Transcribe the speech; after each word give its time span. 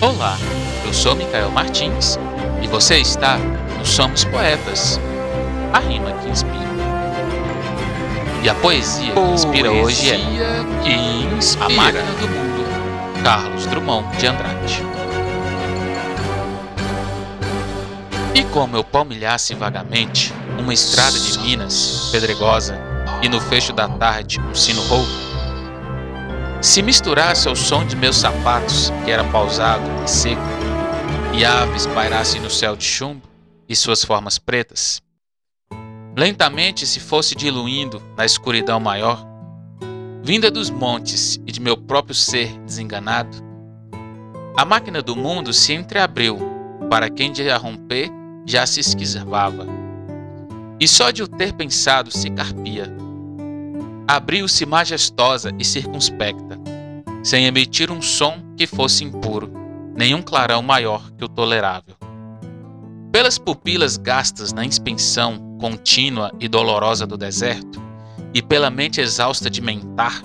Olá, 0.00 0.38
eu 0.86 0.94
sou 0.94 1.16
Micael 1.16 1.50
Martins 1.50 2.16
e 2.62 2.68
você 2.68 2.98
está 2.98 3.36
no 3.36 3.84
Somos 3.84 4.24
Poetas, 4.24 5.00
a 5.72 5.80
rima 5.80 6.12
que 6.12 6.28
inspira. 6.28 6.68
E 8.44 8.48
a 8.48 8.54
poesia 8.54 9.12
que 9.12 9.20
inspira 9.20 9.72
hoje 9.72 10.12
é 10.12 10.18
que 10.84 11.34
inspira. 11.36 11.66
A 11.66 11.68
Máquina 11.70 12.12
do 12.12 12.28
Mundo, 12.28 13.22
Carlos 13.24 13.66
Drummond 13.66 14.16
de 14.18 14.26
Andrade. 14.28 14.82
E 18.36 18.44
como 18.44 18.76
eu 18.76 18.84
palmilhasse 18.84 19.52
vagamente 19.54 20.32
uma 20.60 20.72
estrada 20.72 21.18
de 21.18 21.40
Minas, 21.40 22.08
pedregosa, 22.12 22.80
e 23.20 23.28
no 23.28 23.40
fecho 23.40 23.72
da 23.72 23.88
tarde 23.88 24.40
um 24.40 24.54
sino 24.54 24.80
rouco, 24.82 25.27
se 26.60 26.82
misturasse 26.82 27.48
ao 27.48 27.54
som 27.54 27.84
de 27.86 27.94
meus 27.94 28.16
sapatos, 28.16 28.92
que 29.04 29.10
era 29.10 29.22
pausado 29.24 29.84
e 30.04 30.10
seco, 30.10 30.42
e 31.32 31.44
aves 31.44 31.86
pairassem 31.86 32.40
no 32.40 32.50
céu 32.50 32.74
de 32.74 32.84
chumbo 32.84 33.22
e 33.68 33.76
suas 33.76 34.04
formas 34.04 34.38
pretas, 34.38 35.00
lentamente 36.16 36.84
se 36.86 36.98
fosse 36.98 37.36
diluindo 37.36 38.02
na 38.16 38.24
escuridão 38.24 38.80
maior, 38.80 39.24
vinda 40.22 40.50
dos 40.50 40.68
montes 40.68 41.38
e 41.46 41.52
de 41.52 41.60
meu 41.60 41.76
próprio 41.76 42.14
ser 42.14 42.58
desenganado, 42.60 43.36
a 44.56 44.64
máquina 44.64 45.00
do 45.00 45.14
mundo 45.14 45.52
se 45.52 45.72
entreabriu 45.72 46.38
para 46.90 47.08
quem 47.08 47.30
de 47.30 47.48
a 47.48 47.56
romper 47.56 48.10
já 48.44 48.66
se 48.66 48.80
esquivava. 48.80 49.66
E 50.80 50.88
só 50.88 51.12
de 51.12 51.22
o 51.22 51.28
ter 51.28 51.52
pensado 51.52 52.10
se 52.10 52.28
carpia 52.30 52.92
abriu-se 54.08 54.64
majestosa 54.64 55.52
e 55.58 55.64
circunspecta, 55.64 56.58
sem 57.22 57.44
emitir 57.44 57.90
um 57.90 58.00
som 58.00 58.38
que 58.56 58.66
fosse 58.66 59.04
impuro, 59.04 59.52
nenhum 59.94 60.22
clarão 60.22 60.62
maior 60.62 61.10
que 61.12 61.22
o 61.22 61.28
tolerável. 61.28 61.94
Pelas 63.12 63.36
pupilas 63.36 63.98
gastas 63.98 64.50
na 64.50 64.64
inspeção 64.64 65.58
contínua 65.60 66.32
e 66.40 66.48
dolorosa 66.48 67.06
do 67.06 67.18
deserto, 67.18 67.82
e 68.32 68.40
pela 68.40 68.70
mente 68.70 68.98
exausta 68.98 69.50
de 69.50 69.60
mentar, 69.60 70.22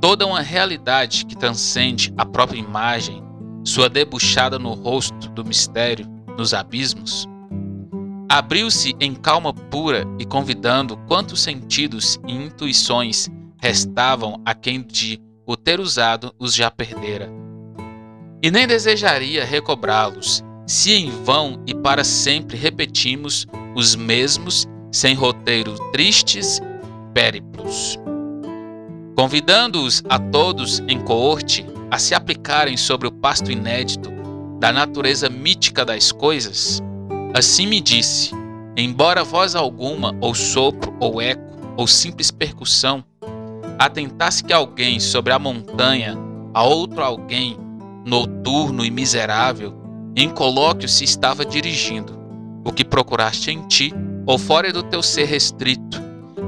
toda 0.00 0.26
uma 0.26 0.40
realidade 0.40 1.24
que 1.24 1.36
transcende 1.36 2.12
a 2.16 2.26
própria 2.26 2.58
imagem, 2.58 3.22
sua 3.64 3.88
debuxada 3.88 4.58
no 4.58 4.74
rosto 4.74 5.28
do 5.30 5.44
mistério, 5.44 6.06
nos 6.36 6.52
abismos, 6.52 7.28
Abriu-se 8.28 8.94
em 9.00 9.14
calma 9.14 9.52
pura 9.52 10.04
e 10.18 10.24
convidando 10.24 10.96
quantos 11.06 11.42
sentidos 11.42 12.18
e 12.26 12.32
intuições 12.32 13.28
restavam 13.58 14.40
a 14.44 14.54
quem 14.54 14.82
de 14.82 15.20
o 15.46 15.56
ter 15.56 15.78
usado 15.78 16.34
os 16.38 16.54
já 16.54 16.70
perdera. 16.70 17.30
E 18.42 18.50
nem 18.50 18.66
desejaria 18.66 19.44
recobrá-los, 19.44 20.42
se 20.66 20.92
em 20.92 21.10
vão 21.10 21.62
e 21.66 21.74
para 21.74 22.04
sempre 22.04 22.56
repetimos 22.56 23.46
os 23.74 23.94
mesmos, 23.94 24.66
sem 24.90 25.14
roteiro 25.14 25.74
tristes 25.92 26.60
périplos. 27.12 27.98
Convidando-os 29.16 30.02
a 30.08 30.18
todos 30.18 30.80
em 30.88 31.00
coorte 31.00 31.64
a 31.90 31.98
se 31.98 32.14
aplicarem 32.14 32.76
sobre 32.76 33.06
o 33.06 33.12
pasto 33.12 33.50
inédito 33.50 34.10
da 34.58 34.72
natureza 34.72 35.28
mítica 35.28 35.84
das 35.84 36.10
coisas, 36.10 36.82
Assim 37.36 37.66
me 37.66 37.80
disse: 37.80 38.30
embora 38.76 39.24
voz 39.24 39.56
alguma, 39.56 40.16
ou 40.20 40.32
sopro, 40.32 40.94
ou 41.00 41.20
eco, 41.20 41.42
ou 41.76 41.84
simples 41.84 42.30
percussão, 42.30 43.04
atentasse 43.76 44.44
que 44.44 44.52
alguém 44.52 45.00
sobre 45.00 45.32
a 45.32 45.38
montanha, 45.38 46.16
a 46.54 46.62
outro 46.62 47.02
alguém, 47.02 47.58
noturno 48.06 48.84
e 48.84 48.90
miserável, 48.90 49.74
em 50.14 50.30
colóquio 50.30 50.88
se 50.88 51.02
estava 51.02 51.44
dirigindo, 51.44 52.16
o 52.64 52.72
que 52.72 52.84
procuraste 52.84 53.50
em 53.50 53.66
ti, 53.66 53.92
ou 54.24 54.38
fora 54.38 54.72
do 54.72 54.84
teu 54.84 55.02
ser 55.02 55.24
restrito, 55.24 56.00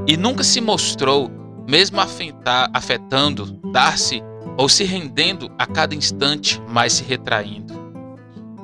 e 0.07 0.17
nunca 0.17 0.45
se 0.45 0.61
mostrou, 0.61 1.29
mesmo 1.69 2.01
afetar, 2.01 2.71
afetando, 2.73 3.59
dar-se 3.73 4.23
ou 4.57 4.69
se 4.69 4.85
rendendo 4.85 5.51
a 5.59 5.67
cada 5.67 5.97
instante, 5.97 6.63
mais 6.69 6.93
se 6.93 7.03
retraindo 7.03 7.66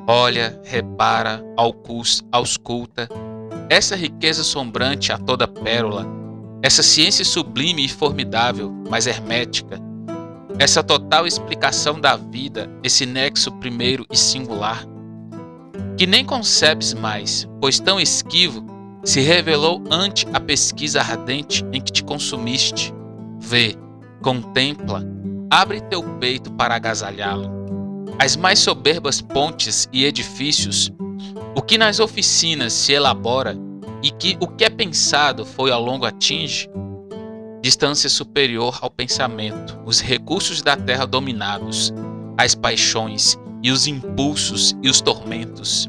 olha, 0.06 0.60
repara, 0.64 1.42
ausculta, 2.30 3.08
essa 3.68 3.96
riqueza 3.96 4.42
sombrante 4.42 5.12
a 5.12 5.18
toda 5.18 5.46
pérola, 5.46 6.06
essa 6.62 6.82
ciência 6.82 7.24
sublime 7.24 7.84
e 7.84 7.88
formidável, 7.88 8.70
mas 8.88 9.06
hermética, 9.06 9.80
essa 10.58 10.82
total 10.82 11.26
explicação 11.26 12.00
da 12.00 12.16
vida, 12.16 12.68
esse 12.82 13.06
nexo 13.06 13.50
primeiro 13.52 14.06
e 14.10 14.16
singular, 14.16 14.84
que 15.96 16.06
nem 16.06 16.24
concebes 16.24 16.94
mais, 16.94 17.48
pois 17.60 17.80
tão 17.80 18.00
esquivo 18.00 18.64
se 19.04 19.20
revelou 19.20 19.82
ante 19.90 20.26
a 20.32 20.38
pesquisa 20.38 21.00
ardente 21.00 21.64
em 21.72 21.80
que 21.80 21.92
te 21.92 22.04
consumiste. 22.04 22.94
Vê, 23.38 23.74
contempla, 24.22 25.04
abre 25.50 25.80
teu 25.80 26.02
peito 26.18 26.52
para 26.52 26.76
agasalhá-lo 26.76 27.62
as 28.18 28.36
mais 28.36 28.58
soberbas 28.58 29.20
pontes 29.20 29.88
e 29.92 30.04
edifícios, 30.04 30.92
o 31.54 31.62
que 31.62 31.76
nas 31.76 32.00
oficinas 32.00 32.72
se 32.72 32.92
elabora 32.92 33.56
e 34.02 34.10
que 34.10 34.36
o 34.40 34.46
que 34.46 34.64
é 34.64 34.70
pensado 34.70 35.44
foi 35.44 35.70
ao 35.70 35.82
longo 35.82 36.04
atinge, 36.04 36.68
distância 37.60 38.08
superior 38.08 38.78
ao 38.80 38.90
pensamento, 38.90 39.78
os 39.86 40.00
recursos 40.00 40.62
da 40.62 40.76
terra 40.76 41.06
dominados, 41.06 41.92
as 42.36 42.54
paixões 42.54 43.38
e 43.62 43.70
os 43.70 43.86
impulsos 43.86 44.76
e 44.82 44.88
os 44.88 45.00
tormentos, 45.00 45.88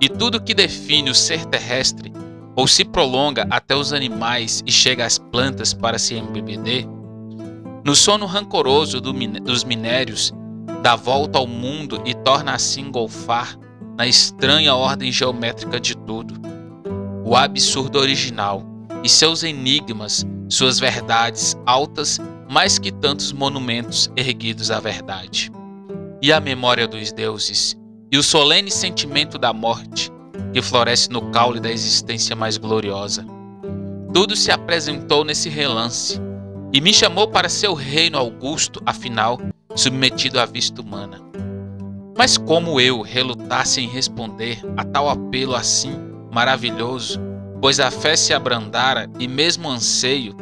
e 0.00 0.08
tudo 0.08 0.42
que 0.42 0.54
define 0.54 1.10
o 1.10 1.14
ser 1.14 1.44
terrestre 1.44 2.12
ou 2.54 2.66
se 2.66 2.84
prolonga 2.84 3.46
até 3.48 3.74
os 3.74 3.92
animais 3.92 4.62
e 4.66 4.72
chega 4.72 5.06
às 5.06 5.18
plantas 5.18 5.72
para 5.72 5.98
se 5.98 6.14
embebeder, 6.14 6.86
no 7.84 7.96
sono 7.96 8.26
rancoroso 8.26 9.00
do 9.00 9.12
dos 9.40 9.64
minérios 9.64 10.32
dá 10.82 10.96
volta 10.96 11.38
ao 11.38 11.46
mundo 11.46 12.02
e 12.04 12.12
torna 12.12 12.54
assim 12.54 12.90
golfar 12.90 13.56
na 13.96 14.04
estranha 14.06 14.74
ordem 14.74 15.12
geométrica 15.12 15.78
de 15.78 15.96
tudo. 15.96 16.34
O 17.24 17.36
absurdo 17.36 18.00
original 18.00 18.64
e 19.04 19.08
seus 19.08 19.44
enigmas, 19.44 20.26
suas 20.48 20.80
verdades 20.80 21.56
altas 21.64 22.18
mais 22.50 22.80
que 22.80 22.90
tantos 22.90 23.32
monumentos 23.32 24.10
erguidos 24.16 24.72
à 24.72 24.80
verdade. 24.80 25.52
E 26.20 26.32
a 26.32 26.40
memória 26.40 26.86
dos 26.88 27.12
deuses, 27.12 27.76
e 28.10 28.18
o 28.18 28.22
solene 28.22 28.70
sentimento 28.70 29.38
da 29.38 29.52
morte, 29.52 30.10
que 30.52 30.60
floresce 30.60 31.08
no 31.10 31.30
caule 31.30 31.60
da 31.60 31.70
existência 31.70 32.36
mais 32.36 32.58
gloriosa. 32.58 33.24
Tudo 34.12 34.36
se 34.36 34.50
apresentou 34.50 35.24
nesse 35.24 35.48
relance, 35.48 36.20
e 36.72 36.80
me 36.80 36.92
chamou 36.92 37.28
para 37.28 37.48
seu 37.48 37.72
reino 37.72 38.18
augusto, 38.18 38.82
afinal, 38.84 39.38
submetido 39.74 40.40
à 40.40 40.46
vista 40.46 40.80
humana. 40.80 41.20
Mas 42.16 42.36
como 42.36 42.80
eu 42.80 43.00
relutasse 43.00 43.80
em 43.80 43.88
responder 43.88 44.60
a 44.76 44.84
tal 44.84 45.08
apelo 45.08 45.54
assim 45.54 45.92
maravilhoso, 46.30 47.20
pois 47.60 47.80
a 47.80 47.90
fé 47.90 48.16
se 48.16 48.34
abrandara 48.34 49.08
e 49.18 49.26
mesmo 49.26 49.68
anseio 49.68 50.36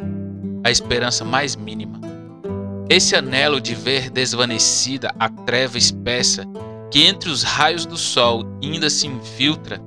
a 0.63 0.71
esperança 0.71 1.23
mais 1.23 1.55
mínima. 1.55 1.99
Esse 2.89 3.15
anelo 3.15 3.61
de 3.61 3.73
ver 3.73 4.09
desvanecida 4.09 5.13
a 5.17 5.29
treva 5.29 5.77
espessa 5.77 6.45
que 6.91 7.05
entre 7.05 7.29
os 7.29 7.41
raios 7.41 7.85
do 7.85 7.97
sol 7.97 8.45
ainda 8.61 8.89
se 8.89 9.07
infiltra, 9.07 9.81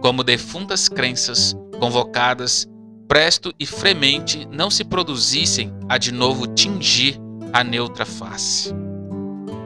como 0.00 0.24
defuntas 0.24 0.88
crenças 0.88 1.56
convocadas, 1.78 2.68
presto 3.06 3.52
e 3.58 3.64
fremente 3.64 4.46
não 4.50 4.68
se 4.68 4.84
produzissem 4.84 5.72
a 5.88 5.96
de 5.96 6.12
novo 6.12 6.46
tingir 6.46 7.20
a 7.54 7.62
neutra 7.62 8.04
face. 8.04 8.74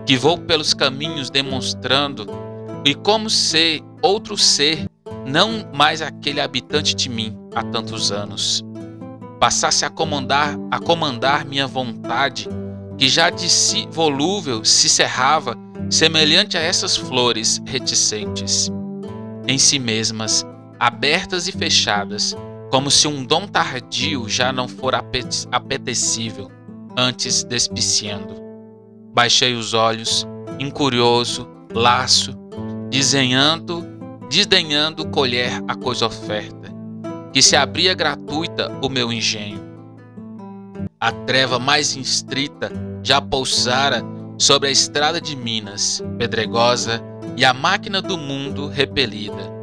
Que 0.04 0.14
vou 0.18 0.36
pelos 0.36 0.74
caminhos 0.74 1.30
demonstrando, 1.30 2.26
e 2.84 2.94
como 2.94 3.30
ser 3.30 3.80
outro 4.02 4.36
ser, 4.36 4.84
não 5.26 5.66
mais 5.74 6.02
aquele 6.02 6.38
habitante 6.38 6.94
de 6.94 7.08
mim 7.08 7.34
há 7.54 7.62
tantos 7.62 8.12
anos. 8.12 8.62
Passasse 9.40 9.86
a 9.86 9.90
comandar, 9.90 10.54
a 10.70 10.78
comandar 10.78 11.46
minha 11.46 11.66
vontade, 11.66 12.46
que 12.98 13.08
já 13.08 13.30
de 13.30 13.48
si 13.48 13.88
volúvel 13.90 14.66
se 14.66 14.86
cerrava, 14.88 15.56
semelhante 15.88 16.58
a 16.58 16.60
essas 16.60 16.94
flores 16.94 17.62
reticentes, 17.64 18.70
em 19.46 19.56
si 19.56 19.78
mesmas, 19.78 20.44
abertas 20.78 21.48
e 21.48 21.52
fechadas, 21.52 22.36
como 22.70 22.90
se 22.90 23.08
um 23.08 23.24
dom 23.24 23.46
tardio 23.46 24.28
já 24.28 24.52
não 24.52 24.68
for 24.68 24.94
apetecível 24.94 26.57
antes 26.98 27.44
despiciando. 27.44 28.34
Baixei 29.14 29.54
os 29.54 29.72
olhos, 29.72 30.26
incurioso, 30.58 31.48
laço, 31.72 32.32
desenhando, 32.90 33.86
desdenhando 34.28 35.08
colher 35.08 35.62
a 35.68 35.76
coisa 35.76 36.06
oferta, 36.06 36.68
que 37.32 37.40
se 37.40 37.54
abria 37.54 37.94
gratuita 37.94 38.76
o 38.82 38.88
meu 38.88 39.12
engenho. 39.12 39.60
A 40.98 41.12
treva 41.12 41.60
mais 41.60 41.94
instrita 41.94 42.72
já 43.04 43.20
pulsara 43.20 44.02
sobre 44.36 44.68
a 44.68 44.72
estrada 44.72 45.20
de 45.20 45.36
Minas, 45.36 46.02
pedregosa, 46.18 47.00
e 47.36 47.44
a 47.44 47.54
máquina 47.54 48.02
do 48.02 48.18
mundo 48.18 48.66
repelida. 48.66 49.56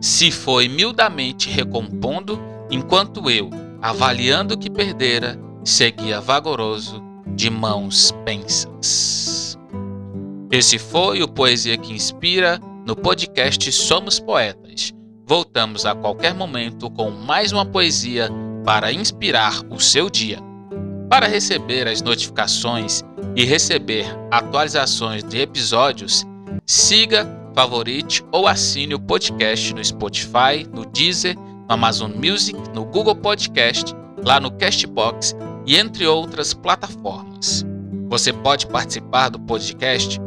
Se 0.00 0.30
foi 0.30 0.68
miudamente 0.68 1.50
recompondo, 1.50 2.40
enquanto 2.70 3.28
eu, 3.28 3.50
avaliando 3.82 4.54
o 4.54 4.58
que 4.58 4.70
perdera, 4.70 5.36
seguia 5.64 6.20
vagaroso, 6.20 7.02
de 7.34 7.50
mãos 7.50 8.12
pensas. 8.24 9.58
Esse 10.50 10.78
foi 10.78 11.22
o 11.22 11.28
Poesia 11.28 11.76
que 11.76 11.92
Inspira 11.92 12.58
no 12.86 12.96
podcast 12.96 13.70
Somos 13.70 14.18
Poetas. 14.18 14.92
Voltamos 15.26 15.86
a 15.86 15.94
qualquer 15.94 16.34
momento 16.34 16.90
com 16.90 17.10
mais 17.10 17.52
uma 17.52 17.64
poesia 17.64 18.28
para 18.64 18.92
inspirar 18.92 19.60
o 19.70 19.78
seu 19.78 20.10
dia. 20.10 20.38
Para 21.08 21.28
receber 21.28 21.86
as 21.86 22.02
notificações 22.02 23.02
e 23.36 23.44
receber 23.44 24.06
atualizações 24.30 25.22
de 25.22 25.40
episódios, 25.40 26.24
siga, 26.66 27.28
favorite 27.54 28.24
ou 28.32 28.48
assine 28.48 28.94
o 28.94 29.00
podcast 29.00 29.72
no 29.74 29.84
Spotify, 29.84 30.66
no 30.72 30.84
Deezer, 30.86 31.36
no 31.38 31.66
Amazon 31.68 32.10
Music, 32.12 32.58
no 32.74 32.84
Google 32.84 33.14
Podcast, 33.14 33.94
lá 34.24 34.40
no 34.40 34.50
Castbox 34.50 35.34
e 35.70 35.76
entre 35.76 36.04
outras 36.04 36.52
plataformas. 36.52 37.64
Você 38.08 38.32
pode 38.32 38.66
participar 38.66 39.28
do 39.28 39.38
podcast 39.38 40.18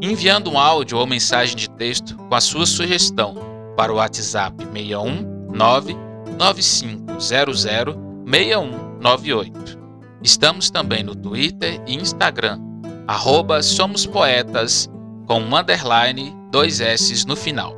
enviando 0.00 0.48
um 0.48 0.56
áudio 0.56 0.96
ou 0.96 1.04
mensagem 1.08 1.56
de 1.56 1.68
texto 1.70 2.16
com 2.16 2.32
a 2.32 2.40
sua 2.40 2.64
sugestão 2.64 3.34
para 3.76 3.92
o 3.92 3.96
WhatsApp 3.96 4.64
61 4.64 5.48
99500 5.50 7.64
6198. 7.64 9.76
Estamos 10.22 10.70
também 10.70 11.02
no 11.02 11.16
Twitter 11.16 11.82
e 11.84 11.96
Instagram, 11.96 12.60
arroba 13.08 13.60
Somos 13.60 14.06
Poetas, 14.06 14.88
com 15.26 15.40
um 15.40 15.56
underline, 15.56 16.32
dois 16.52 16.80
S 16.80 17.26
no 17.26 17.34
final. 17.34 17.74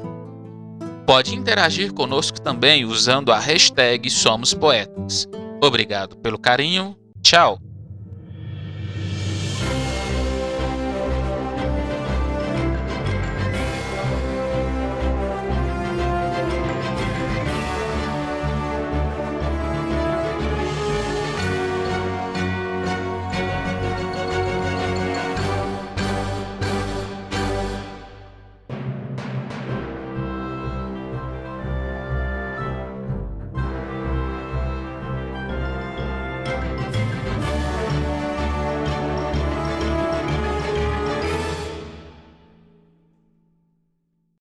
Pode 1.06 1.34
interagir 1.34 1.94
conosco 1.94 2.38
também 2.38 2.84
usando 2.84 3.32
a 3.32 3.38
hashtag 3.38 4.10
Somos 4.10 4.52
Poetas. 4.52 5.26
Obrigado 5.62 6.18
pelo 6.18 6.38
carinho, 6.38 6.94
tchau! 7.24 7.58